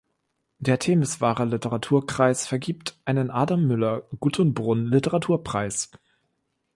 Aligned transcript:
Der 0.57 0.79
Temeswarer 0.79 1.45
Literaturkreis 1.45 2.47
vergibt 2.47 2.99
einen 3.05 3.29
"Adam-Müller-Guttenbrunn-Literaturpreis". 3.29 5.91